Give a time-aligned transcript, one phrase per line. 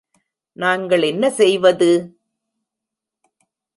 [0.57, 1.91] நாங்கள் என்ன செய்வது?